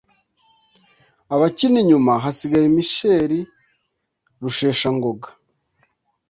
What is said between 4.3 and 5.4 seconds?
Rusheshangoga